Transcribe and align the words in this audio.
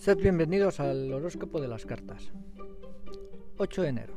Sed 0.00 0.16
bienvenidos 0.16 0.80
al 0.80 1.12
horóscopo 1.12 1.60
de 1.60 1.68
las 1.68 1.84
cartas. 1.84 2.32
8 3.58 3.82
de 3.82 3.88
enero. 3.88 4.14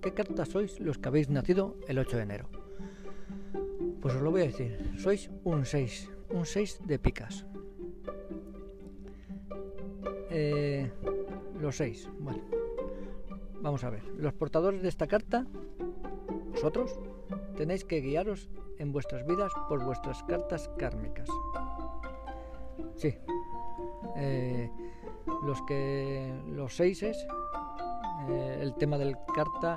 ¿Qué 0.00 0.14
cartas 0.14 0.48
sois 0.48 0.80
los 0.80 0.96
que 0.96 1.08
habéis 1.08 1.28
nacido 1.28 1.76
el 1.86 1.98
8 1.98 2.16
de 2.16 2.22
enero? 2.22 2.48
Pues 4.00 4.14
os 4.14 4.22
lo 4.22 4.30
voy 4.30 4.40
a 4.40 4.44
decir. 4.46 4.94
Sois 4.96 5.30
un 5.44 5.66
6. 5.66 6.10
Un 6.30 6.46
6 6.46 6.80
de 6.86 6.98
picas. 6.98 7.44
Eh, 10.30 10.90
los 11.60 11.76
6. 11.76 12.08
Bueno. 12.18 12.42
Vamos 13.60 13.84
a 13.84 13.90
ver. 13.90 14.02
Los 14.16 14.32
portadores 14.32 14.80
de 14.80 14.88
esta 14.88 15.06
carta, 15.06 15.46
vosotros, 16.52 16.98
tenéis 17.54 17.84
que 17.84 18.00
guiaros 18.00 18.48
en 18.78 18.92
vuestras 18.92 19.26
vidas 19.26 19.52
por 19.68 19.84
vuestras 19.84 20.22
cartas 20.22 20.70
kármicas. 20.78 21.28
Sí. 22.96 23.14
Eh, 24.16 24.70
los 25.44 25.60
que 25.62 26.32
los 26.48 26.74
seises, 26.74 27.16
eh, 28.28 28.58
el 28.60 28.74
tema 28.74 28.98
del 28.98 29.16
carta 29.34 29.76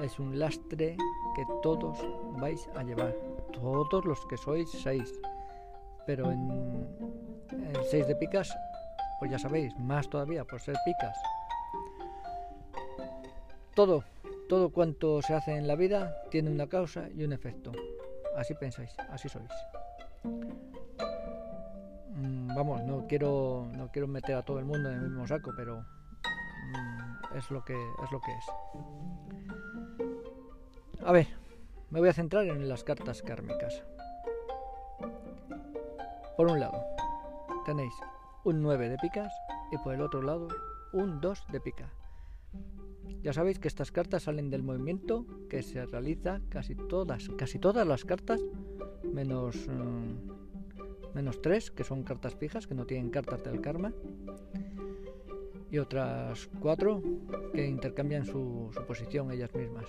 es 0.00 0.18
un 0.18 0.38
lastre 0.38 0.96
que 1.34 1.44
todos 1.62 1.98
vais 2.38 2.68
a 2.74 2.82
llevar, 2.82 3.14
todos 3.52 4.04
los 4.04 4.24
que 4.26 4.36
sois 4.36 4.68
seis. 4.70 5.12
Pero 6.06 6.30
en 6.30 6.86
seis 7.90 8.06
de 8.06 8.14
picas, 8.16 8.54
pues 9.18 9.30
ya 9.30 9.38
sabéis, 9.38 9.76
más 9.78 10.08
todavía 10.08 10.44
por 10.44 10.60
ser 10.60 10.76
picas. 10.84 11.16
Todo, 13.74 14.04
todo 14.48 14.70
cuanto 14.70 15.20
se 15.22 15.34
hace 15.34 15.56
en 15.56 15.66
la 15.66 15.76
vida 15.76 16.22
tiene 16.30 16.50
una 16.50 16.66
causa 16.66 17.08
y 17.14 17.24
un 17.24 17.32
efecto. 17.32 17.72
Así 18.36 18.54
pensáis, 18.54 18.94
así 19.10 19.28
sois. 19.28 19.50
Vamos, 22.56 22.82
no 22.84 23.06
quiero, 23.06 23.68
no 23.76 23.92
quiero 23.92 24.08
meter 24.08 24.34
a 24.34 24.42
todo 24.42 24.58
el 24.58 24.64
mundo 24.64 24.88
en 24.88 24.94
el 24.94 25.02
mismo 25.02 25.26
saco, 25.26 25.52
pero 25.54 25.82
mm, 25.82 27.36
es 27.36 27.50
lo 27.50 27.62
que 27.62 27.74
es 27.74 28.10
lo 28.10 28.18
que 28.18 28.32
es. 28.32 28.44
A 31.04 31.12
ver, 31.12 31.26
me 31.90 32.00
voy 32.00 32.08
a 32.08 32.14
centrar 32.14 32.46
en 32.46 32.66
las 32.66 32.82
cartas 32.82 33.20
kármicas. 33.20 33.84
Por 36.38 36.50
un 36.50 36.58
lado, 36.58 36.82
tenéis 37.66 37.92
un 38.44 38.62
9 38.62 38.88
de 38.88 38.96
picas 38.96 39.34
y 39.70 39.76
por 39.76 39.92
el 39.92 40.00
otro 40.00 40.22
lado 40.22 40.48
un 40.94 41.20
2 41.20 41.48
de 41.52 41.60
pica. 41.60 41.92
Ya 43.20 43.34
sabéis 43.34 43.58
que 43.58 43.68
estas 43.68 43.92
cartas 43.92 44.22
salen 44.22 44.48
del 44.48 44.62
movimiento 44.62 45.26
que 45.50 45.62
se 45.62 45.84
realiza 45.84 46.40
casi 46.48 46.74
todas, 46.74 47.28
casi 47.36 47.58
todas 47.58 47.86
las 47.86 48.06
cartas, 48.06 48.40
menos 49.12 49.68
mm, 49.68 50.35
menos 51.16 51.40
tres, 51.40 51.70
que 51.70 51.82
son 51.82 52.02
cartas 52.02 52.34
fijas, 52.34 52.66
que 52.66 52.74
no 52.74 52.84
tienen 52.84 53.08
cartas 53.08 53.42
del 53.42 53.62
karma, 53.62 53.90
y 55.70 55.78
otras 55.78 56.46
cuatro 56.60 57.02
que 57.54 57.66
intercambian 57.66 58.26
su, 58.26 58.70
posición 58.86 59.32
ellas 59.32 59.52
mismas. 59.54 59.86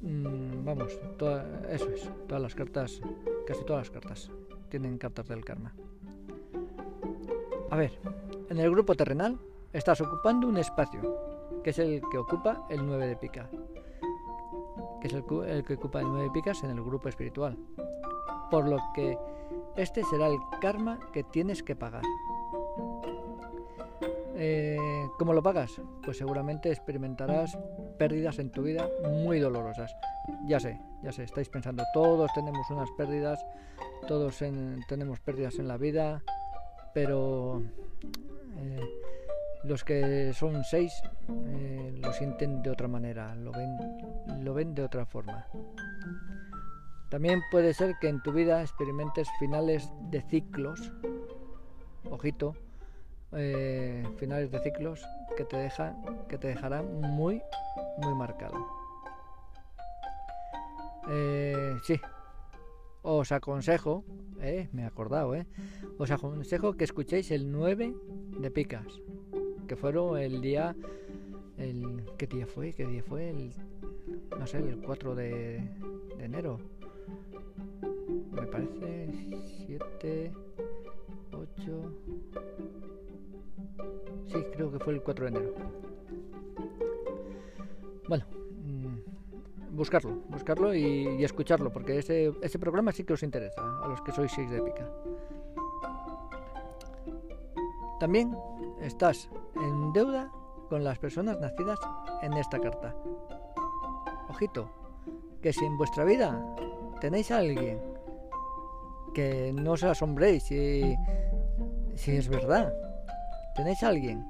Mm, 0.00 0.64
vamos, 0.64 0.98
eso 1.70 1.88
es, 1.90 2.10
todas 2.26 2.42
las 2.42 2.56
cartas, 2.56 3.00
casi 3.46 3.64
todas 3.64 3.82
las 3.86 3.90
cartas 3.90 4.30
tienen 4.68 4.98
cartas 4.98 5.28
del 5.28 5.44
karma. 5.44 5.72
A 7.70 7.76
ver, 7.76 7.92
en 8.50 8.58
el 8.58 8.68
grupo 8.68 8.96
terrenal 8.96 9.38
estás 9.72 10.00
ocupando 10.00 10.48
un 10.48 10.58
espacio, 10.58 11.62
que 11.62 11.70
es 11.70 11.78
el 11.78 12.02
que 12.10 12.18
ocupa 12.18 12.66
el 12.68 12.84
9 12.84 13.06
de 13.06 13.16
pica, 13.16 13.48
que 15.00 15.06
es 15.06 15.12
el, 15.12 15.24
el 15.46 15.64
que 15.64 15.74
ocupa 15.74 16.00
el 16.00 16.08
9 16.08 16.24
de 16.24 16.30
picas 16.30 16.64
en 16.64 16.70
el 16.70 16.82
grupo 16.82 17.08
espiritual 17.08 17.56
por 18.50 18.66
lo 18.66 18.78
que 18.94 19.18
este 19.76 20.02
será 20.04 20.26
el 20.28 20.38
karma 20.60 20.98
que 21.12 21.22
tienes 21.22 21.62
que 21.62 21.76
pagar. 21.76 22.02
Eh, 24.38 25.08
¿Cómo 25.18 25.32
lo 25.32 25.42
pagas? 25.42 25.80
Pues 26.04 26.18
seguramente 26.18 26.70
experimentarás 26.70 27.58
pérdidas 27.98 28.38
en 28.38 28.50
tu 28.50 28.62
vida 28.62 28.88
muy 29.24 29.40
dolorosas. 29.40 29.96
Ya 30.46 30.60
sé, 30.60 30.80
ya 31.02 31.12
sé, 31.12 31.24
estáis 31.24 31.48
pensando, 31.48 31.84
todos 31.94 32.30
tenemos 32.34 32.68
unas 32.70 32.90
pérdidas, 32.92 33.44
todos 34.06 34.36
tenemos 34.88 35.20
pérdidas 35.20 35.58
en 35.58 35.68
la 35.68 35.78
vida, 35.78 36.22
pero 36.92 37.62
eh, 38.58 38.80
los 39.64 39.84
que 39.84 40.32
son 40.34 40.64
seis 40.64 40.92
eh, 41.28 41.94
lo 41.96 42.12
sienten 42.12 42.62
de 42.62 42.70
otra 42.70 42.88
manera, 42.88 43.34
lo 43.34 43.52
ven, 43.52 44.44
lo 44.44 44.52
ven 44.52 44.74
de 44.74 44.82
otra 44.82 45.06
forma. 45.06 45.46
También 47.08 47.42
puede 47.50 47.72
ser 47.72 47.96
que 48.00 48.08
en 48.08 48.20
tu 48.22 48.32
vida 48.32 48.62
experimentes 48.62 49.28
finales 49.38 49.90
de 50.10 50.22
ciclos, 50.22 50.92
ojito, 52.10 52.54
eh, 53.32 54.04
finales 54.16 54.50
de 54.50 54.58
ciclos 54.60 55.04
que 55.36 55.44
te 55.44 55.56
dejan, 55.56 56.02
que 56.28 56.38
te 56.38 56.48
dejarán 56.48 57.00
muy, 57.00 57.42
muy 57.98 58.14
marcado. 58.14 58.66
Eh, 61.08 61.76
sí, 61.84 62.00
os 63.02 63.30
aconsejo, 63.30 64.04
eh, 64.40 64.68
me 64.72 64.82
he 64.82 64.84
acordado, 64.84 65.36
eh, 65.36 65.46
os 65.98 66.10
aconsejo 66.10 66.76
que 66.76 66.82
escuchéis 66.82 67.30
el 67.30 67.52
9 67.52 67.94
de 68.40 68.50
picas, 68.50 68.86
que 69.68 69.76
fueron 69.76 70.18
el 70.18 70.40
día, 70.40 70.74
el, 71.56 72.04
¿qué 72.18 72.26
día 72.26 72.48
fue? 72.48 72.72
¿Qué 72.72 72.84
día 72.84 73.04
fue? 73.04 73.30
El, 73.30 73.54
no 74.36 74.46
sé, 74.48 74.58
el 74.58 74.78
4 74.78 75.14
de 75.14 75.70
enero 76.18 76.58
me 78.40 78.46
parece 78.46 79.08
7, 79.66 80.32
8... 81.32 81.92
Sí, 84.26 84.44
creo 84.52 84.72
que 84.72 84.78
fue 84.78 84.94
el 84.94 85.02
4 85.02 85.24
de 85.24 85.30
enero. 85.30 85.54
Bueno, 88.08 88.24
mm, 88.64 89.76
buscarlo, 89.76 90.10
buscarlo 90.28 90.74
y, 90.74 91.24
escucharlo, 91.24 91.72
porque 91.72 91.98
ese, 91.98 92.32
ese, 92.42 92.58
programa 92.58 92.92
sí 92.92 93.04
que 93.04 93.14
os 93.14 93.22
interesa, 93.22 93.62
a 93.82 93.88
los 93.88 94.02
que 94.02 94.12
sois 94.12 94.32
6 94.32 94.50
de 94.50 94.58
épica. 94.58 94.88
También 97.98 98.36
estás 98.80 99.30
en 99.54 99.92
deuda 99.92 100.30
con 100.68 100.84
las 100.84 100.98
personas 100.98 101.40
nacidas 101.40 101.78
en 102.22 102.34
esta 102.34 102.58
carta. 102.60 102.94
Ojito, 104.28 104.68
que 105.40 105.52
si 105.52 105.64
en 105.64 105.78
vuestra 105.78 106.04
vida 106.04 106.44
tenéis 107.00 107.30
a 107.30 107.38
alguien 107.38 107.95
que 109.16 109.50
no 109.56 109.72
os 109.72 109.82
asombréis 109.82 110.44
si, 110.44 110.92
si 111.96 112.16
es 112.20 112.28
verdad. 112.28 112.68
¿Tenéis 113.54 113.82
alguien 113.82 114.26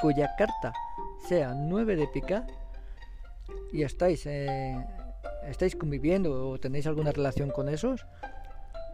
cuya 0.00 0.30
carta 0.38 0.72
sea 1.26 1.52
9 1.52 1.96
de 1.96 2.06
pica 2.06 2.46
y 3.72 3.82
estáis, 3.82 4.24
eh, 4.26 4.78
estáis 5.48 5.74
conviviendo 5.74 6.50
o 6.50 6.60
tenéis 6.60 6.86
alguna 6.86 7.10
relación 7.10 7.50
con 7.50 7.68
esos? 7.68 8.06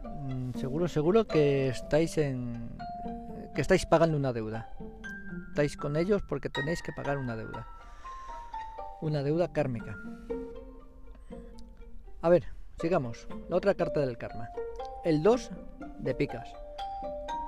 Mm, 0.04 0.56
seguro, 0.56 0.88
seguro 0.88 1.26
que 1.26 1.68
estáis 1.68 2.16
en 2.16 2.70
que 3.54 3.60
estáis 3.60 3.84
pagando 3.84 4.16
una 4.16 4.32
deuda. 4.32 4.72
Estáis 5.50 5.76
con 5.76 5.96
ellos 5.96 6.22
porque 6.26 6.48
tenéis 6.48 6.80
que 6.80 6.92
pagar 6.96 7.18
una 7.18 7.36
deuda. 7.36 7.68
Una 9.02 9.22
deuda 9.22 9.52
kármica. 9.52 9.94
A 12.22 12.30
ver, 12.30 12.57
sigamos. 12.80 13.28
La 13.48 13.56
otra 13.56 13.74
carta 13.74 14.00
del 14.00 14.18
karma 14.18 14.48
el 15.04 15.22
2 15.22 15.50
de 16.00 16.14
picas. 16.14 16.52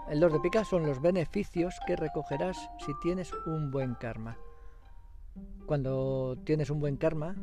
El 0.08 0.20
2 0.20 0.32
de 0.32 0.41
picas 0.41 0.68
son 0.68 0.86
los 0.86 1.00
beneficios 1.00 1.78
que 1.86 1.96
recogerás 1.96 2.56
si 2.78 2.92
tienes 3.02 3.32
un 3.46 3.70
buen 3.70 3.94
karma. 3.94 4.38
Cuando 5.66 6.38
tienes 6.44 6.70
un 6.70 6.80
buen 6.80 6.96
karma, 6.96 7.36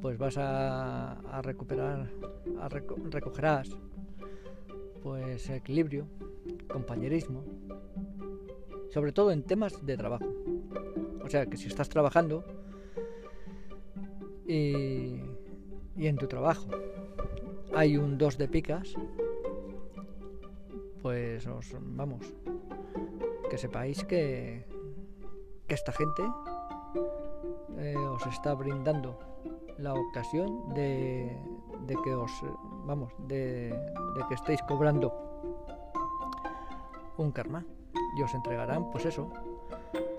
pues 0.00 0.18
vas 0.18 0.36
a, 0.38 1.40
recuperar, 1.42 2.10
recogerás 3.10 3.70
pues 5.02 5.48
equilibrio, 5.48 6.06
compañerismo, 6.68 7.42
sobre 8.90 9.12
todo 9.12 9.30
en 9.30 9.44
temas 9.44 9.84
de 9.84 9.96
trabajo. 9.96 10.26
O 11.24 11.28
sea 11.30 11.46
que 11.46 11.56
si 11.56 11.68
estás 11.68 11.88
trabajando 11.88 12.44
y, 14.46 15.29
y 16.00 16.08
en 16.08 16.16
tu 16.16 16.26
trabajo. 16.26 16.66
Hay 17.74 17.98
un 17.98 18.16
2 18.16 18.38
de 18.38 18.48
picas, 18.48 18.94
pues 21.02 21.46
os 21.46 21.76
vamos, 21.78 22.24
que 23.50 23.58
sepáis 23.58 24.02
que, 24.04 24.64
que 25.68 25.74
esta 25.74 25.92
gente 25.92 26.22
eh, 27.78 27.96
os 27.96 28.26
está 28.26 28.54
brindando 28.54 29.18
la 29.76 29.92
ocasión 29.92 30.72
de, 30.72 31.36
de 31.86 31.96
que 32.02 32.14
os, 32.14 32.32
vamos, 32.86 33.12
de, 33.28 33.68
de 33.68 34.26
que 34.26 34.34
estéis 34.34 34.62
cobrando 34.62 35.12
un 37.18 37.30
karma. 37.30 37.64
Y 38.16 38.22
os 38.22 38.34
entregarán, 38.34 38.90
pues 38.90 39.04
eso, 39.04 39.30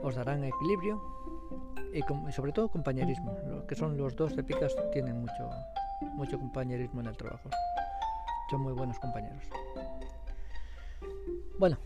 os 0.04 0.16
darán 0.16 0.44
equilibrio 0.44 1.01
y, 1.94 2.32
sobre 2.32 2.52
todo 2.52 2.70
compañerismo, 2.70 3.38
lo 3.48 3.66
que 3.66 3.76
son 3.76 3.98
los 3.98 4.16
dos 4.16 4.36
de 4.36 4.44
picas 4.44 4.76
tienen 4.92 5.20
mucho 5.20 5.50
mucho 6.14 6.40
compañerismo 6.40 7.02
en 7.02 7.08
el 7.08 7.18
trabajo. 7.18 7.50
Son 8.50 8.62
muy 8.62 8.74
buenos 8.74 9.00
compañeros. 9.00 9.44
Bueno, 11.58 11.78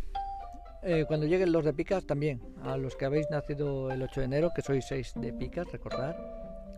eh, 0.84 1.06
cuando 1.07 1.25
lleguen 1.25 1.52
los 1.52 1.66
de 1.66 1.74
picas 1.74 2.06
también, 2.06 2.42
a 2.63 2.78
los 2.78 2.96
que 2.96 3.06
habéis 3.06 3.30
nacido 3.30 3.92
el 3.92 4.02
8 4.02 4.22
de 4.22 4.25
enero, 4.25 4.52
que 4.56 4.62
sois 4.62 4.86
6 4.86 5.13
de 5.16 5.34
picas, 5.34 5.72
recordad, 5.72 6.16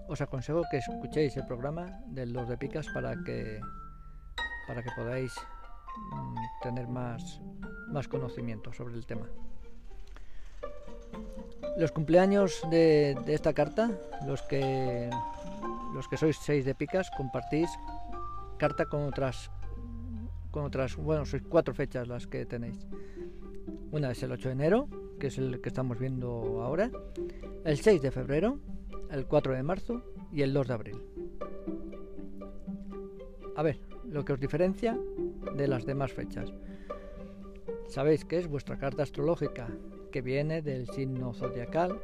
os 0.08 0.22
aconsejo 0.22 0.64
que 0.72 0.78
escuchéis 0.78 1.38
el 1.38 1.46
programa 1.46 2.02
de 2.08 2.26
los 2.26 2.48
de 2.48 2.58
picas 2.58 2.88
para 2.94 3.16
que 3.24 3.60
para 4.68 4.84
que 4.84 4.90
podáis 4.96 5.34
mm, 6.12 6.36
tener 6.62 6.88
más, 6.88 7.42
más 7.88 8.08
conocimiento 8.08 8.74
sobre 8.74 8.96
el 8.96 9.06
tema. 9.06 9.28
Los 11.78 11.92
cumpleaños 11.92 12.62
de, 12.72 13.16
esta 13.28 13.54
carta, 13.54 13.92
los 14.26 14.42
que 14.42 15.10
los 15.94 16.08
que 16.08 16.18
sois 16.18 16.38
6 16.42 16.66
de 16.66 16.74
picas, 16.74 17.10
compartís 17.16 17.70
carta 18.58 18.86
con 18.86 19.06
otras 19.06 19.52
con 20.50 20.66
otras, 20.66 20.96
bueno, 20.96 21.26
sois 21.26 21.44
cuatro 21.44 21.76
fechas 21.76 22.08
las 22.08 22.26
que 22.26 22.46
tenéis. 22.46 22.88
Una 23.92 24.10
es 24.10 24.24
el 24.24 24.32
8 24.32 24.50
de 24.50 24.54
enero, 24.54 24.90
que 25.20 25.28
es 25.28 25.38
el 25.38 25.62
que 25.62 25.70
estamos 25.70 26.00
viendo 26.00 26.64
ahora, 26.64 26.90
el 27.64 27.78
6 27.78 28.02
de 28.02 28.10
febrero, 28.10 28.60
el 29.12 29.28
4 29.28 29.54
de 29.54 29.62
marzo 29.62 30.02
y 30.32 30.42
el 30.42 30.54
2 30.54 30.68
de 30.68 30.74
abril. 30.74 31.02
A 33.56 33.62
ver, 33.62 33.80
lo 34.04 34.26
que 34.26 34.34
os 34.34 34.40
diferencia 34.40 34.98
de 35.56 35.68
las 35.68 35.86
demás 35.86 36.12
fechas. 36.12 36.52
Sabéis 37.88 38.26
que 38.26 38.40
es 38.40 38.48
vuestra 38.48 38.80
carta 38.80 39.04
astrológica, 39.04 39.68
que 40.12 40.22
viene 40.22 40.62
del 40.62 40.88
signo 40.90 41.34
zodiacal 41.34 42.00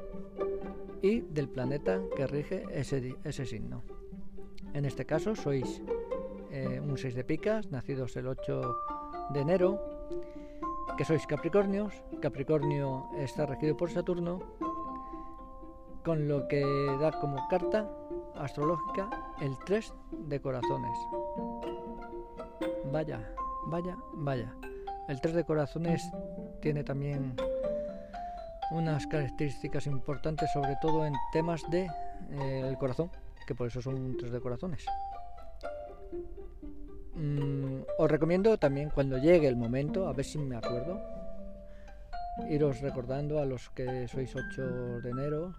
y 1.02 1.22
del 1.22 1.50
planeta 1.50 2.02
que 2.16 2.28
rige 2.28 2.66
ese, 2.72 3.16
ese 3.24 3.46
signo. 3.46 3.84
En 4.74 4.86
este 4.86 5.06
caso 5.06 5.36
sois 5.36 5.82
eh, 6.52 6.80
un 6.80 6.98
6 6.98 7.16
de 7.16 7.24
picas, 7.24 7.72
nacidos 7.72 8.16
el 8.16 8.28
8 8.28 8.76
de 9.32 9.40
enero, 9.40 9.80
que 10.98 11.06
sois 11.06 11.26
Capricornios. 11.28 11.94
Capricornio 12.22 13.10
está 13.18 13.46
regido 13.46 13.76
por 13.76 13.90
Saturno, 13.92 14.40
con 16.04 16.28
lo 16.28 16.48
que 16.48 16.64
da 17.00 17.12
como 17.20 17.48
carta 17.50 17.90
astrológica 18.36 19.10
el 19.42 19.58
3 19.66 19.94
de 20.30 20.42
corazones. 20.42 20.98
Vaya, 22.92 23.34
vaya, 23.68 23.98
vaya. 24.14 24.56
El 25.08 25.20
3 25.20 25.36
de 25.36 25.44
corazones 25.44 26.02
tiene 26.62 26.84
también 26.84 27.36
unas 28.74 29.08
características 29.08 29.88
importantes, 29.88 30.52
sobre 30.52 30.76
todo 30.82 31.06
en 31.06 31.14
temas 31.32 31.62
de 31.70 31.88
eh, 32.32 32.64
el 32.68 32.78
corazón, 32.78 33.10
que 33.48 33.56
por 33.56 33.68
eso 33.68 33.82
son 33.82 34.18
3 34.18 34.32
de 34.32 34.40
corazones. 34.40 34.86
Mm, 37.16 37.82
os 37.98 38.12
recomiendo 38.12 38.58
también 38.58 38.90
cuando 38.90 39.18
llegue 39.18 39.48
el 39.48 39.56
momento, 39.56 40.08
a 40.08 40.14
ver 40.14 40.26
si 40.26 40.40
me 40.40 40.56
acuerdo, 40.56 41.00
iros 42.50 42.82
recordando 42.82 43.40
a 43.40 43.46
los 43.46 43.70
que 43.70 44.08
sois 44.08 44.36
8 44.36 45.02
de 45.02 45.10
enero 45.10 45.54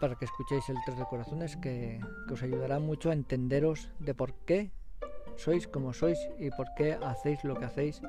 para 0.00 0.16
que 0.16 0.24
escuchéis 0.24 0.68
el 0.68 0.76
3 0.84 0.98
de 0.98 1.04
corazones 1.04 1.56
que, 1.56 2.00
que 2.26 2.34
os 2.34 2.42
ayudará 2.42 2.80
mucho 2.80 3.10
a 3.10 3.12
entenderos 3.12 3.90
de 4.00 4.14
por 4.14 4.34
qué 4.44 4.72
sois 5.36 5.68
como 5.68 5.92
sois 5.92 6.18
y 6.38 6.50
por 6.50 6.74
qué 6.74 6.94
hacéis 6.94 7.44
lo 7.44 7.54
que 7.54 7.66
hacéis, 7.66 8.02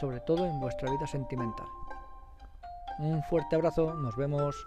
sobre 0.00 0.18
todo 0.20 0.46
en 0.46 0.58
vuestra 0.58 0.90
vida 0.90 1.06
sentimental. 1.06 1.66
Un 2.98 3.22
fuerte 3.22 3.54
abrazo, 3.54 3.94
nos 3.94 4.16
vemos. 4.16 4.66